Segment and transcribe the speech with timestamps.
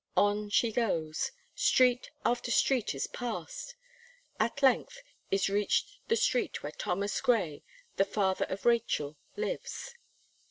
[0.17, 3.75] On she goes: street after street is passed;
[4.39, 7.61] at length, is reached the street where Thomas Gray,
[7.97, 9.93] the father of Rachel, lives.